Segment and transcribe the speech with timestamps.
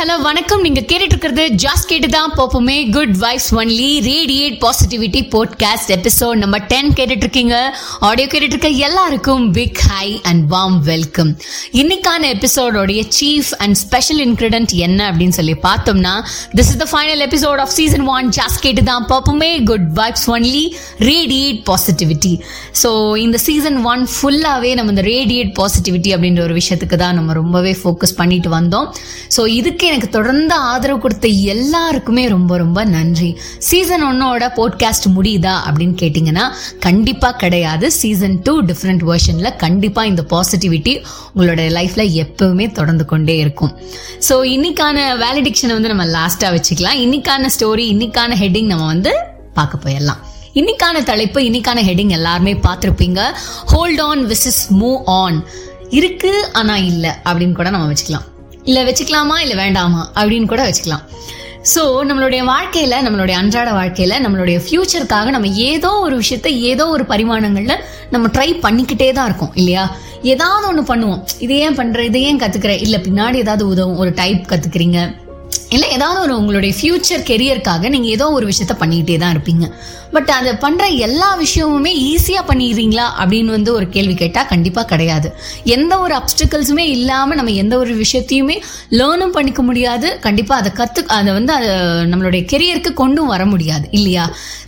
[0.00, 0.60] Hello வணக்கம்.
[0.60, 6.58] நீங்க கேட்டுட்டு இருக்கிறது ஜாஸ்ட் கேட்டு தான் போப்போமே good vibes only radiate positivity podcast episode நம்ம
[6.58, 11.36] டென் கேட்டுட்டு இருக்கீங்க ஆடியோ கேட்டுட்டு இருக்க எல்லாருக்கும் big hi and warm welcome
[11.72, 16.14] இன்னைக்கான எபிசோடோடைய சீஃப் அண்ட் ஸ்பெஷல் இன்கிரிடன்ட் என்ன அப்படின்னு சொல்லி பார்த்தோம்னா
[16.54, 20.64] this is the final episode of season one just கேட்டு தான் போப்போமே good vibes only
[20.98, 22.40] radiate positivity
[22.82, 27.76] so இந்த சீசன் ஒன் ஃபுல்லாகவே நம்ம இந்த ரேடியேட் பாசிட்டிவிட்டி அப்படின்ற ஒரு விஷயத்துக்கு தான் நம்ம ரொம்பவே
[27.84, 28.88] ஃபோக்கஸ் பண்ணிட்டு வந்தோம்.
[29.36, 33.30] ஸோ இதுக்கு எனக்கு தொடர்ந்து ஆதரவு கொடுத்த எல்லாருக்குமே ரொம்ப ரொம்ப நன்றி.
[33.68, 36.44] சீசன் ஒன்னோட போட்காஸ்ட் முடியுதா அப்படின்னு கேட்டிங்கன்னா
[36.86, 37.86] கண்டிப்பாக கிடையாது.
[38.00, 40.94] சீசன் டூ டிஃப்ரெண்ட் வேர்ஷனில் கண்டிப்பாக இந்த பாசிட்டிவிட்டி
[41.34, 43.72] உங்களோட லைஃப்பில் எப்பவுமே தொடர்ந்து கொண்டே இருக்கும்.
[44.28, 47.00] ஸோ இன்னைக்கான வேலிடிக்ஷனை வந்து நம்ம லாஸ்ட்டாக வச்சுக்கலாம்.
[47.04, 49.14] இன்னைக்கான ஸ்டோரி இன்னைக்கான ஹெட்டிங் நம்ம வந்து
[49.58, 50.20] பார்க்க போயிடலாம்.
[50.60, 53.20] இன்னைக்கான தலைப்பு இன்னைக்கான ஹெட்டிங் எல்லாருமே பார்த்துருப்பீங்க.
[53.74, 55.38] Hold on wishes move on
[56.00, 58.26] இருக்கு ஆனா இல்லை அப்படின்னு கூட நம்ம வச்சுக்கலாம்.
[58.64, 60.12] இல்லை வச்சுக்கலாமா இல்லை வேண்டாமா?
[60.16, 61.04] அப்படின்னு கூட வச்சுக்கலாம்.
[61.74, 67.82] ஸோ நம்மளுடைய வாழ்க்கையில் நம்மளுடைய அன்றாட வாழ்க்கையில் நம்மளுடைய ஃப்யூச்சருக்காக நம்ம ஏதோ ஒரு விஷயத்த ஏதோ ஒரு பரிமாணங்களில்
[68.10, 69.96] நம்ம ட்ரை பண்ணிக்கிட்டே தான் இருக்கோம் இல்லையா?
[70.22, 71.20] ஏதாவது ஒன்று பண்ணுவோம்.
[71.38, 72.98] இதை ஏன் பண்ணுற இதை ஏன் கத்துக்கிற?
[73.08, 74.98] பின்னாடி ஏதாவது உதவும் ஒரு டைப் கற்றுக்கிறீங்க
[75.74, 79.64] இல்லை ஏதாவது ஒரு உங்களுடைய ஃப்யூச்சர் கெரியருக்காக நீங்கள் ஏதோ ஒரு விஷயத்த பண்ணிக்கிட்டே தான் இருப்பீங்க.
[80.14, 85.28] பட் அதை பண்ணுற எல்லா விஷயமுமே ஈஸியாக பண்ணிடுறீங்களா அப்படின்னு வந்து ஒரு கேள்வி கேட்டால் கண்டிப்பாக கிடையாது.
[85.76, 88.56] எந்த ஒரு அப்டிக்கல்ஸுமே இல்லாமல் நம்ம எந்த ஒரு விஷயத்தையுமே
[88.98, 90.08] லேர்னும் பண்ணிக்க முடியாது.
[90.26, 91.70] கண்டிப்பாக அதை கற்று அதை வந்து அதை
[92.12, 94.24] நம்மளுடைய கெரியருக்கு கொண்டும் வர முடியாது இல்லையா?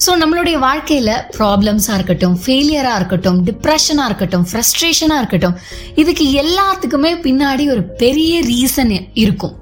[0.06, 5.58] ஸோ நம்மளுடைய வாழ்க்கையில் ப்ராப்ளம்ஸாக இருக்கட்டும் ஃபெயிலியராக இருக்கட்டும் டிப்ரெஷனாக இருக்கட்டும் ஃப்ரஸ்ட்ரேஷனாக இருக்கட்டும்
[5.94, 9.56] இதுக்கு எல்லாத்துக்குமே பின்னாடி ஒரு பெரிய ரீசன் இருக்கும்.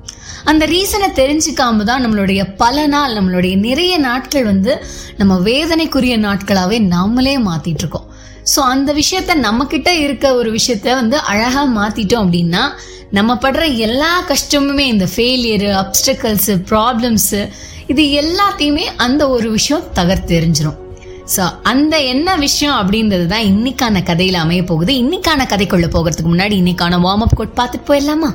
[0.44, 4.82] அந்த ரீசனை தெரிஞ்சுக்காம தான் நம்மளுடைய பல நாள் நம்மளுடைய நிறைய நாட்கள் வந்து
[5.16, 8.08] நம்ம வேதனைக்குரிய நாட்களாகவே நாமளே மாத்திட்டு இருக்கோம்.
[8.54, 12.62] ஸோ அந்த விஷயத்த நம்ம கிட்ட இருக்க ஒரு விஷயத்த வந்து அழகா மாத்திட்டோம் அப்படின்னா
[13.10, 17.48] நம்ம படுற எல்லா கஷ்டமுமே இந்த ஃபெயிலியரு அப்டக்கல்ஸ் ப்ராப்ளம்ஸு
[17.86, 20.78] இது எல்லாத்தையுமே அந்த ஒரு விஷயம் தகர்த்தெரிஞ்சிடும்
[21.36, 24.92] ஸோ அந்த என்ன விஷயம் அப்படின்றது தான் இன்னைக்கான கதையில் அமைய போகுது.
[24.92, 28.30] இன்னைக்கான கதைக்குள்ள போகிறதுக்கு முன்னாடி இன்னைக்கான வார்ம் அப் கோட் பார்த்துட்டு போயிடலாமா?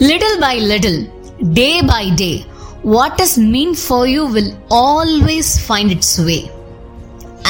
[0.00, 1.04] Little by little,
[1.52, 2.40] day by day,
[2.82, 6.50] what is meant for you will always find its way.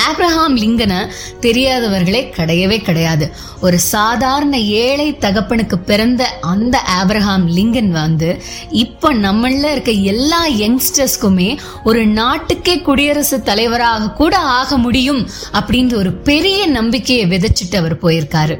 [0.08, 0.98] Abraham லிங்கனை
[1.40, 3.32] தெரியாதவர்களே கிடையவே கிடையாது.
[3.60, 12.06] ஒரு சாதாரண ஏழை தகப்பனுக்கு பிறந்த அந்த ஆப்ரஹாம் லிங்கன் வந்து இப்ப நம்மள இருக்க எல்லா யங்ஸ்டர்ஸ்க்குமே ஒரு
[12.06, 18.56] நாட்டுக்கே குடியரசு தலைவராக கூட ஆக முடியும் அப்படின்ற ஒரு பெரிய நம்பிக்கையை விதைச்சிட்டு அவர் போயிருக்காரு.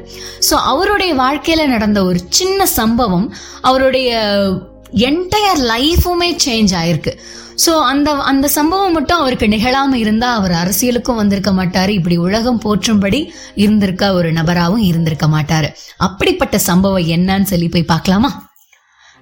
[0.49, 4.11] ஸோ அவருடைய வாழ்க்கையில நடந்த ஒரு சின்ன சம்பவம் அவருடைய
[4.93, 7.11] என்டையர் லைஃபுமே சேஞ்ச் ஆயிருக்கு.
[7.65, 11.89] ஸோ அந்த அந்த சம்பவம் மட்டும் அவருக்கு நிகழாம இருந்தா அவர் அரசியலுக்கும் வந்திருக்க மாட்டாரு.
[11.89, 15.69] இப்படி உலகம் போற்றும்படி இருந்திருக்க ஒரு நபராகவும் இருந்திருக்க மாட்டாரு.
[15.97, 18.49] அப்படிப்பட்ட சம்பவம் என்னன்னு சொல்லி போய் பார்க்கலாமா?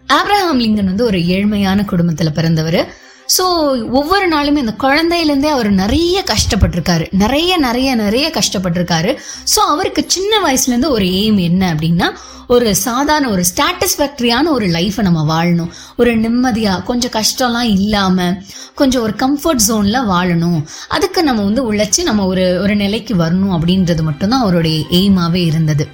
[0.08, 2.94] ஆப்ரஹாம் லிங்கன் வந்து ஒரு ஏழ்மையான குடும்பத்துல பிறந்தவர்.
[3.38, 3.44] ஸோ
[4.00, 7.06] ஒவ்வொரு நாளுமே இந்த குழந்தையிலேருந்தே அவர் நிறைய கஷ்டப்பட்டிருக்காரு.
[7.24, 9.12] நிறைய நிறைய நிறைய கஷ்டப்பட்டிருக்காரு.
[9.54, 12.10] ஸோ அவருக்கு சின்ன வயசுலேருந்து ஒரு எய்ம் என்ன அப்படின்னா
[12.48, 15.70] ஒரு சாதாரண ஒரு ஸ்டாட்டிஸ்ஃபேக்டரியான ஒரு லைஃப்பை நம்ம வாழணும்.
[15.98, 18.36] ஒரு நிம்மதியாக கொஞ்சம் கஷ்டம்லாம் இல்லாமல்
[18.76, 20.60] கொஞ்சம் ஒரு கம்ஃபர்ட் ஜோனில் வாழணும்.
[20.88, 25.88] அதுக்கு நம்ம வந்து உழைச்சி நம்ம ஒரு ஒரு நிலைக்கு வரணும் அப்படின்றது மட்டும்தான் அவருடைய எய்மாகவே இருந்தது.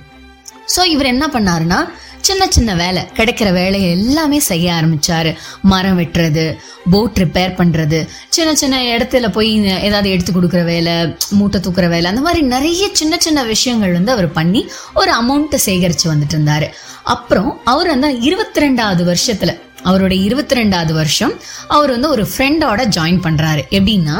[0.75, 1.79] ஸோ இவர் என்ன பண்ணாருன்னா
[2.27, 3.01] சின்ன சின்ன வேலை.
[3.17, 5.31] கிடைக்கிற வேலையை எல்லாமே செய்ய ஆரம்பிச்சாரு.
[5.61, 6.45] மரம் வெட்டுறது
[6.91, 7.99] போட் ரிப்பேர் பண்றது
[8.29, 9.51] சின்ன சின்ன இடத்துல போய்
[9.87, 10.93] ஏதாவது எடுத்து கொடுக்குற வேலை
[11.29, 14.61] மூட்டை தூக்குற வேலை அந்த மாதிரி நிறைய சின்ன சின்ன விஷயங்கள் வந்து அவர் பண்ணி
[14.93, 16.67] ஒரு அமௌண்ட்டை சேகரிச்சு வந்துட்டு இருந்தாரு.
[17.03, 19.51] அப்புறம் அவர் வந்து இருபத்தி ரெண்டாவது வருஷத்துல
[19.89, 21.33] அவருடைய இருபத்தி ரெண்டாவது வருஷம்
[21.75, 24.17] அவர் வந்து ஒரு ஃப்ரெண்டோட ஜாயின் பண்ணுறாரு எப்படின்னா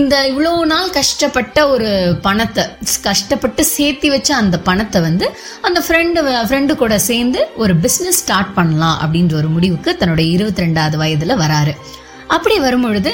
[0.00, 1.90] இந்த இவ்வளோ நாள் கஷ்டப்பட்ட ஒரு
[2.26, 2.64] பணத்தை
[3.08, 5.28] கஷ்டப்பட்டு சேர்த்து வச்ச அந்த பணத்தை வந்து
[5.68, 10.96] அந்த ஃப்ரெண்டு ஃப்ரெண்டு கூட சேர்ந்து ஒரு பிஸ்னஸ் ஸ்டார்ட் பண்ணலாம் அப்படின்ற ஒரு முடிவுக்கு தன்னுடைய இருபத்தி ரெண்டாவது
[11.02, 11.74] வயதில் வராரு.
[12.34, 13.10] அப்படி வரும்பொழுது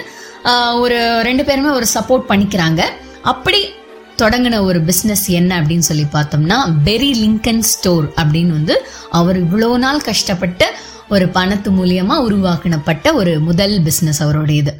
[0.82, 0.98] ஒரு
[1.28, 2.82] ரெண்டு பேருமே ஒரு சப்போர்ட் பண்ணிக்கிறாங்க.
[3.32, 3.60] அப்படி
[4.22, 8.74] தொடங்கின ஒரு பிஸ்னஸ் என்ன அப்படின்னு சொல்லி பார்த்தோம்னா பெரி லிங்கன் ஸ்டோர் அப்படின்னு வந்து
[9.18, 10.66] அவர் இவ்வளோ நாள் கஷ்டப்பட்டு
[11.12, 14.72] ஒரு பணத்து மூலியமா உருவாக்கினப்பட்ட ஒரு முதல் பிஸ்னஸ் அவருடையது.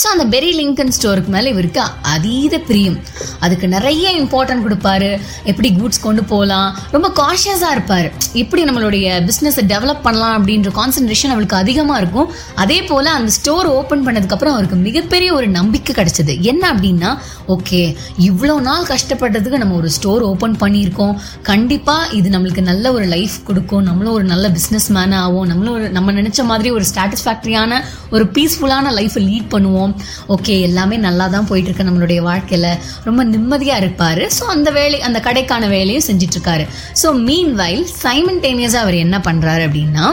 [0.00, 1.82] ஸோ அந்த பெரி லிங்கன் ஸ்டோருக்கு மேலே இவருக்கு
[2.14, 2.96] அதீத பிரியம்.
[3.44, 5.10] அதுக்கு நிறைய இம்பார்ட்டன்ட் கொடுப்பாரு.
[5.50, 8.08] எப்படி கூட்ஸ் கொண்டு போகலாம் ரொம்ப காஷியஸாக இருப்பார்.
[8.42, 12.30] எப்படி நம்மளுடைய பிஸ்னஸை டெவலப் பண்ணலாம் அப்படின்ற கான்சன்ட்ரேஷன் அவருக்கு அதிகமாக இருக்கும்.
[12.64, 16.34] அதே போல் அந்த ஸ்டோர் ஓப்பன் பண்ணதுக்கப்புறம் அவருக்கு மிகப்பெரிய ஒரு நம்பிக்கை கிடைச்சது.
[16.52, 17.12] என்ன அப்படின்னா
[17.54, 17.82] ஓகே
[18.28, 21.14] இவ்வளோ நாள் கஷ்டப்பட்டதுக்கு நம்ம ஒரு ஸ்டோர் ஓப்பன் பண்ணியிருக்கோம்.
[21.50, 23.84] கண்டிப்பாக இது நம்மளுக்கு நல்ல ஒரு லைஃப் கொடுக்கும்.
[23.88, 27.80] நம்மளும் ஒரு நல்ல பிஸ்னஸ் மேன் ஆகும் நம்மளும் ஒரு நம்ம நினச்ச மாதிரி ஒரு சாட்டிஸ்ஃபேக்டரியான
[28.14, 29.92] ஒரு பீஸ்ஃபுல்லான லைஃப்பை லீட் பண்ணுவோம்.
[30.34, 32.70] ஓகே எல்லாமே நல்லா தான் போயிட்டுருக்கு நம்மளுடைய வாழ்க்கையில்.
[33.08, 34.24] ரொம்ப நிம்மதியா இருப்பாரு.
[34.38, 36.66] ஸோ அந்த வேலை அந்த கடைக்கான வேலையும் செஞ்சுட்டு இருக்காரு
[37.02, 40.06] ஸோ மீன் வைல் சைமன்டேனியஸா அவர் என்ன பண்றாரு அப்படின்னா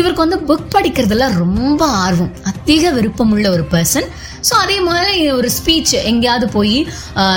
[0.00, 2.34] இவருக்கு வந்து புக் படிக்கிறதுல ரொம்ப ஆர்வம்.
[2.50, 4.06] அதிக விருப்பமுள்ள ஒரு பர்சன்
[4.48, 6.76] ஸோ அதே மாதிரி ஒரு ஸ்பீச் எங்கேயாவது போய்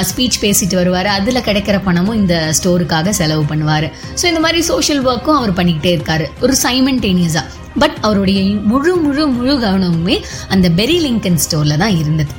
[0.10, 1.10] ஸ்பீச் பேசிட்டு வருவார்.
[1.18, 3.88] அதில் கிடைக்கிற பணமும் இந்த ஸ்டோருக்காக செலவு பண்ணுவார்.
[4.22, 6.28] ஸோ இந்த மாதிரி சோஷியல் ஒர்க்கும் அவர் பண்ணிக்கிட்டே இருக்காரு.
[6.46, 7.46] ஒரு சைமன்டேனியஸாக
[7.84, 8.40] பட் அவருடைய
[8.72, 10.18] முழு முழு முழு கவனமுமே
[10.56, 12.34] அந்த பெரி லிங்கன் ஸ்டோரில் தான் இருந்தது.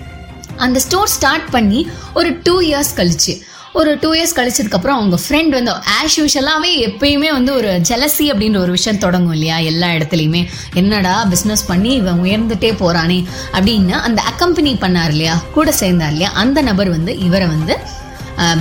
[0.56, 3.34] அந்த ஸ்டோர் ஸ்டார்ட் பண்ணி ஒரு டூ இயர்ஸ் கழிச்சு.
[3.72, 8.70] ஒரு டூ இயர்ஸ் கழிச்சதுக்கப்புறம் அவங்க ஃப்ரெண்ட் வந்து ஆஸ் யூஷுவலாகவே எப்பயுமே வந்து ஒரு ஜெலசி அப்படின்ற ஒரு
[8.70, 9.56] விஷயம் தொடங்கும் இல்லையா?
[9.70, 10.42] எல்லா இடத்துலையுமே.
[10.74, 13.18] என்னடா பிஸ்னஸ் பண்ணி இவன் உயர்ந்துட்டே போகிறானே
[13.52, 15.36] அப்படின்னு அந்த அக்கம்பெனி பண்ணார் இல்லையா?
[15.52, 16.32] கூட சேர்ந்தார் இல்லையா?
[16.44, 17.76] அந்த நபர் வந்து இவரை வந்து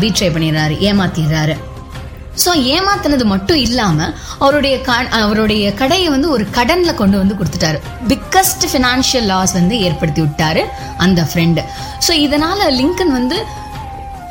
[0.01, 1.55] பீட்ரை பண்ணிடுறாரு ஏமாத்திடுறாரு.
[2.45, 7.79] ஸோ ஏமாத்தினது மட்டும் இல்லாமல் அவருடைய க- அவருடைய கடையை வந்து ஒரு கடன்ல கொண்டு வந்து கொடுத்துட்டாரு.
[8.07, 10.63] பிக்கஸ்ட் ஃபினான்ஷியல் லாஸ் வந்து ஏற்படுத்தி விட்டாரு
[10.97, 11.63] அந்த ஃப்ரெண்டு
[12.07, 13.45] ஸோ இதனால லிங்கன் வந்து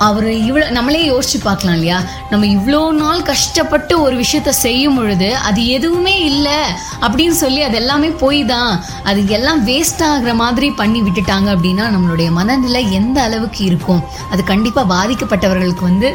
[0.07, 1.99] அவர் இவ்வளோ நம்மளே யோசிச்சு பார்க்கலாம் இல்லையா?
[2.31, 6.59] நம்ம இவ்வளோ நாள் கஷ்டப்பட்டு ஒரு விஷயத்த செய்யும் பொழுது அது எதுவுமே இல்லை
[7.05, 8.73] அப்படின்னு சொல்லி அது எல்லாமே போய் தான்
[9.11, 14.03] அது எல்லாம் வேஸ்ட் ஆகிற மாதிரி பண்ணி விட்டுட்டாங்க அப்படின்னா நம்மளுடைய மனநிலை எந்த அளவுக்கு இருக்கும்?
[14.33, 16.11] அது கண்டிப்பாக பாதிக்கப்பட்டவர்களுக்கு வந்து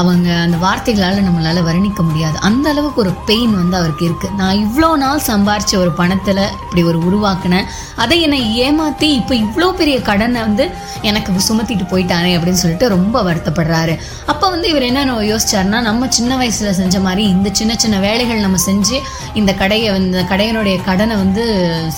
[0.00, 2.36] அவங்க அந்த வார்த்தைகளால் நம்மளால் வர்ணிக்க முடியாது.
[2.48, 6.98] அந்த அளவுக்கு ஒரு பெயின் வந்து அவருக்கு இருக்குது நான் இவ்வளோ நாள் சம்பாரித்த ஒரு பணத்தில் இப்படி ஒரு
[7.08, 7.66] உருவாக்கினேன்.
[8.02, 10.66] அதை என்னை ஏமாற்றி இப்போ இவ்வளோ பெரிய கடனை வந்து
[11.10, 13.96] எனக்கு சுமத்திட்டு போயிட்டானே அப்படின்னு சொல்லிட்டு ரொம்ப வருத்தப்படுறாரு.
[14.32, 18.58] அப்போ வந்து இவர் என்ன யோசிச்சாருன்னா நம்ம சின்ன வயசுல செஞ்ச மாதிரி இந்த சின்ன சின்ன வேலைகள் நம்ம
[18.68, 18.96] செஞ்சு
[19.40, 21.44] இந்த கடையை வந்து கடையினுடைய கடனை வந்து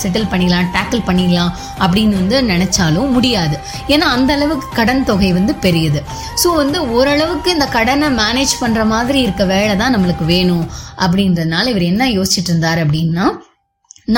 [0.01, 1.51] செட்டில் பண்ணிடலாம் டேக்கிள் பண்ணிடலாம்
[1.85, 3.55] அப்படின்னு வந்து நினைச்சாலும் முடியாது.
[3.93, 6.01] ஏன்னா அந்த அளவுக்கு கடன் தொகை வந்து பெரியது.
[6.43, 10.65] ஸோ வந்து ஓரளவுக்கு இந்த கடனை மேனேஜ் பண்ற மாதிரி இருக்க வேலை தான் நம்மளுக்கு வேணும்
[11.05, 13.27] அப்படின்றதுனால இவர் என்ன யோசிச்சுட்டு இருந்தார் அப்படின்னா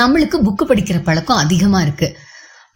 [0.00, 2.08] நம்மளுக்கு புக்கு படிக்கிற பழக்கம் அதிகமா இருக்கு.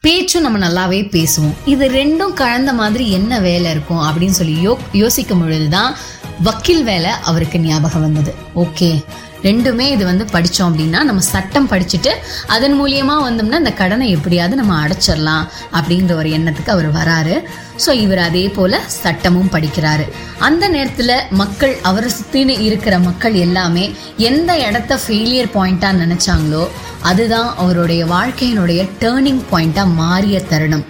[0.06, 1.56] பேச்சும் நம்ம நல்லாவே பேசுவோம்.
[1.64, 5.96] இது ரெண்டும் கலந்த மாதிரி என்ன வேலை இருக்கும் அப்படின்னு சொல்லி யோ யோசிக்கும் பொழுதுதான்
[6.42, 8.34] வக்கீல் வேலை அவருக்கு ஞாபகம் வந்தது.
[8.56, 9.04] ஓகே.
[9.46, 12.12] ரெண்டுமே இது வந்து படித்தோம் அப்படின்னா நம்ம சட்டம் படிச்சுட்டு
[12.54, 15.46] அதன் மூலியமாக வந்தோம்னா இந்த கடனை எப்படியாவது நம்ம அடைச்சிடலாம்
[15.78, 17.36] அப்படின்ற ஒரு எண்ணத்துக்கு அவர் வராரு.
[17.84, 20.04] ஸோ இவர் அதே போல சட்டமும் படிக்கிறாரு.
[20.48, 23.84] அந்த நேரத்தில் மக்கள் அவரை சுற்றின்னு இருக்கிற மக்கள் எல்லாமே
[24.30, 26.64] எந்த இடத்த ஃபெயிலியர் பாயிண்ட்டாக நினச்சாங்களோ
[27.10, 30.84] அதுதான் அவருடைய வாழ்க்கையினுடைய டேர்னிங் பாயிண்ட்டாக மாறிய தருணம்.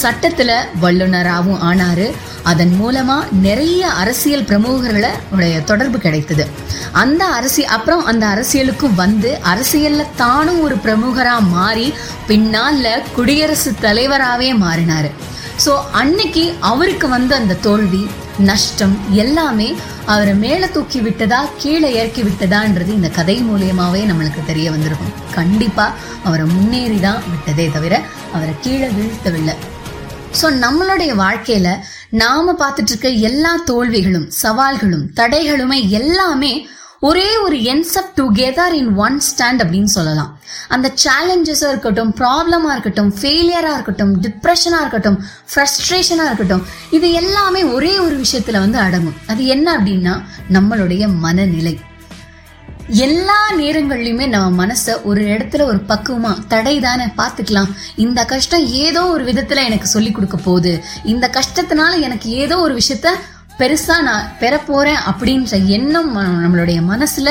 [0.00, 2.06] சட்டத்தில் வல்லுனராகவும் ஆனாரு.
[2.50, 3.16] அதன் மூலமா
[3.46, 6.44] நிறைய அரசியல் பிரமுகர்களுடைய தொடர்பு கிடைத்தது.
[7.02, 11.88] அந்த அரசியல் அப்புறம் அந்த அரசியலுக்கும் வந்து அரசியல்ல தானும் ஒரு பிரமுகரா மாறி
[12.30, 15.10] பின்னால குடியரசு தலைவராகவே மாறினாரு.
[15.64, 18.02] ஸோ அன்னைக்கு அவருக்கு வந்து அந்த தோல்வி
[18.48, 19.68] நஷ்டம் எல்லாமே
[20.12, 25.14] அவரை மேலே தூக்கி விட்டதா கீழே இறக்கி விட்டதான்றது இந்த கதை மூலியமாகவே நம்மளுக்கு தெரிய வந்திருக்கும்.
[25.38, 25.96] கண்டிப்பாக
[26.28, 27.94] அவரை முன்னேறி தான் விட்டதே தவிர
[28.36, 29.56] அவரை கீழே வீழ்த்தவில்லை.
[30.40, 31.72] ஸோ நம்மளுடைய வாழ்க்கையில்
[32.10, 36.68] நாம பார்த்துட்டு இருக்க எல்லா தோல்விகளும் சவால்களும் தடைகளுமே எல்லாமே
[37.00, 40.38] ஒரே ஒரு ends up together in one stand அப்படின்னு சொல்லலாம்.
[40.68, 45.24] அந்த சேலஞ்சஸாக இருக்கட்டும் ப்ராப்ளமாக இருக்கட்டும் ஃபெயிலியராக இருக்கட்டும் டிப்ரெஷனாக இருக்கட்டும்
[45.54, 49.16] ஃப்ரஸ்ட்ரேஷனாக இருக்கட்டும் இது எல்லாமே ஒரே ஒரு விஷயத்தில் வந்து அடங்கும்.
[49.26, 50.22] அது என்ன அப்படின்னா
[50.52, 51.78] நம்மளுடைய மனநிலை.
[52.88, 57.68] எல்லா நேரங்கள்லையுமே நம்ம மனசை ஒரு இடத்துல ஒரு பக்குவமா தடை தானே பார்த்துக்கலாம்.
[57.96, 60.84] இந்த கஷ்டம் ஏதோ ஒரு விதத்துல எனக்கு சொல்லி கொடுக்க போகுது.
[61.04, 63.08] இந்த கஷ்டத்தினால எனக்கு ஏதோ ஒரு விஷயத்த
[63.58, 67.30] பெருசா நான் பெற போறேன் அப்படின்ற எண்ணம் நம்மளுடைய மனசுல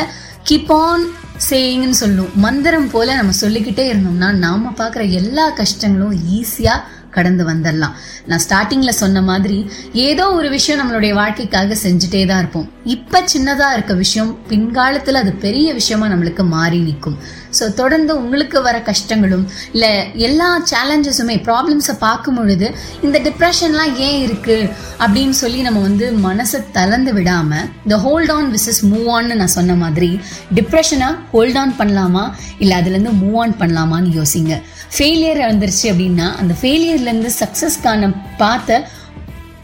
[0.50, 1.06] கீப் ஆன்
[1.50, 2.30] சேயிங்னு சொல்லும்.
[2.36, 6.82] மந்திரம் போல நம்ம சொல்லிக்கிட்டே இருந்தோம்னா நாம பார்க்குற எல்லா கஷ்டங்களும் ஈஸியா
[7.18, 7.96] கடந்து வந்துடலாம்
[8.30, 9.60] நான் ஸ்டார்டிங்ல சொன்ன மாதிரி
[10.08, 12.68] ஏதோ ஒரு விஷயம் நம்மளுடைய வாழ்க்கைக்காக செஞ்சுட்டே தான் இருப்போம்.
[12.96, 17.18] இப்ப சின்னதா இருக்க விஷயம் பின்காலத்துல அது பெரிய விஷயமா நம்மளுக்கு மாறி நிற்கும்.
[17.60, 24.70] ஸோ தொடர்ந்து உங்களுக்கு வர கஷ்டங்களும் இல்லை எல்லா சேலஞ்சஸுமே ப்ராப்ளம்ஸை பார்க்கும் பொழுது இந்த டிப்ரெஷன்லாம் ஏன் இருக்குது
[25.00, 29.76] அப்படின்னு சொல்லி நம்ம வந்து மனசை தளர்ந்து விடாமல் இந்த ஹோல்ட் ஆன் விசஸ் மூவ் ஆன்னு நான் சொன்ன
[29.76, 30.20] மாதிரி
[30.56, 32.34] டிப்ரெஷனை ஹோல்ட் ஆன் பண்ணலாமா?
[32.60, 34.62] இல்லை அதுலேருந்து மூவ் ஆன் பண்ணலாமான்னு யோசிங்க.
[34.98, 38.90] ஃபெயிலியர் வந்துருச்சு அப்படின்னா அந்த ஃபெயிலியர்லேருந்து சக்ஸஸ்க்கான பார்த்த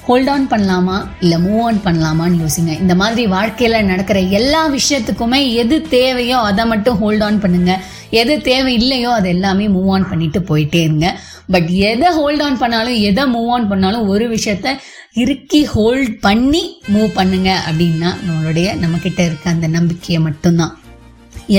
[0.05, 0.95] ஹோல்ட் ஆன் பண்ணலாமா?
[1.19, 2.72] இல்லை மூவ் ஆன் பண்ணலாமான்னு யோசிங்க.
[2.79, 7.74] இந்த மாதிரி வாழ்க்கையில் நடக்கிற எல்லா விஷயத்துக்குமே எது தேவையோ அதை மட்டும் ஹோல்ட் ஆன் பண்ணுங்க.
[8.10, 11.19] எது தேவை இல்லையோ அது எல்லாமே மூவ் ஆன் பண்ணிட்டு போயிட்டே இருங்க.
[11.51, 14.77] பட் எதை ஹோல்ட் ஆன் பண்ணாலும் எதை மூவ் ஆன் பண்ணாலும் ஒரு விஷயத்த
[15.13, 20.77] இறுக்கி ஹோல்ட் பண்ணி மூவ் பண்ணுங்க அப்படின்னா நம்மளுடைய நம்மக்கிட்ட இருக்க அந்த நம்பிக்கையை மட்டும்தான்.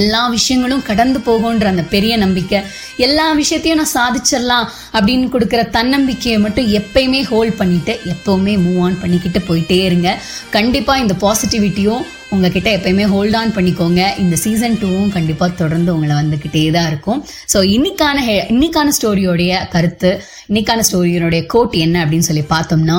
[0.00, 2.60] எல்லா விஷயங்களும் கடந்து போகுன்ற அந்த பெரிய நம்பிக்கை.
[3.06, 9.42] எல்லா விஷயத்தையும் நான் சாதிச்சிடலாம் அப்படின்னு கொடுக்குற தன்னம்பிக்கையை மட்டும் எப்பயுமே ஹோல்ட் பண்ணிட்டு எப்பவுமே மூவ் ஆன் பண்ணிக்கிட்டு
[9.48, 10.10] போயிட்டே இருங்க.
[10.50, 14.02] கண்டிப்பாக இந்த பாசிட்டிவிட்டியும் உங்ககிட்ட எப்பயுமே ஹோல்ட் ஆன் பண்ணிக்கோங்க.
[14.22, 17.20] இந்த சீசன் டூவும் கண்டிப்பாக தொடர்ந்து உங்களை வந்துக்கிட்டே தான் இருக்கும்.
[17.52, 20.12] ஸோ இன்னைக்கான ஹே இன்னைக்கான ஸ்டோரியோடைய கருத்து
[20.48, 22.98] இன்னைக்கான ஸ்டோரியோடைய கோட் என்ன அப்படின்னு சொல்லி பார்த்தோம்னா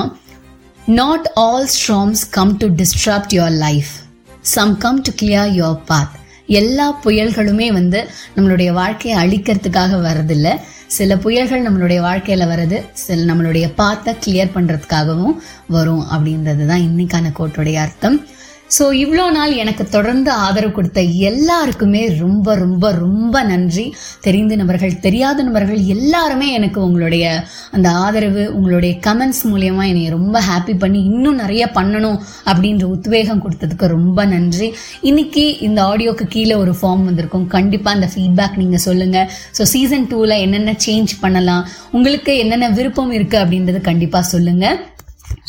[0.88, 3.92] not all storms come to disrupt your life
[4.54, 6.14] some come to clear your path
[6.46, 14.14] எல்லா புயல்களுமே வந்து நம்மளுடைய வாழ்க்கையை அழிக்கிறதுக்காக வரதில்ல சில புயல்கள் நம்மளுடைய வாழ்க்கையில வருது சில நம்மளுடைய பாத்தை
[14.26, 15.36] கிளியர் பண்றதுக்காகவும்
[15.66, 18.26] வரும் அப்படின்றது தான் இன்னைக்கான கோட்டுடைய அர்த்தம்.
[18.74, 23.84] ஸோ இவ்வளோ நாள் எனக்கு தொடர்ந்து ஆதரவு கொடுத்த எல்லாருக்குமே ரொம்ப ரொம்ப ரொம்ப நன்றி.
[24.24, 27.26] தெரிந்த நபர்கள் தெரியாத நபர்கள் எல்லாருமே எனக்கு உங்களுடைய
[27.76, 32.18] அந்த ஆதரவு உங்களுடைய கமெண்ட்ஸ் மூலயமா என்னை ரொம்ப ஹாப்பி பண்ணி இன்னும் நிறைய பண்ணணும்
[32.50, 34.68] அப்படின்ற உத்வேகம் கொடுத்ததுக்கு ரொம்ப நன்றி.
[35.10, 37.46] இன்னைக்கு இந்த ஆடியோக்கு கீழே ஒரு ஃபார்ம் வந்திருக்கும்.
[37.56, 41.64] கண்டிப்பாக அந்த ஃபீட்பேக் நீங்கள் சொல்லுங்கள் ஸோ சீசன் டூவில் என்னென்ன சேஞ்ச் பண்ணலாம்?
[41.96, 44.76] உங்களுக்கு என்னென்ன விருப்பம் இருக்குது அப்படின்றது கண்டிப்பாக சொல்லுங்கள்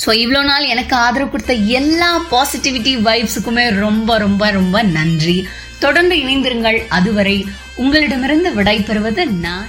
[0.06, 5.48] ஸோ இவ்வளோ நாள் எனக்கு ஆதரவு கொடுத்த எல்லா பாசிட்டிவிட்டி வைப்ஸுக்குமே ரொம்ப ரொம்ப ரொம்ப நன்றி.
[5.80, 6.88] தொடர்ந்து இணைந்திருங்கள்.
[6.88, 9.68] அதுவரை உங்களிடமிருந்து விடை பெறுவது நான்